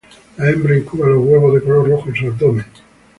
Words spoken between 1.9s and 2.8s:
en su abdomen.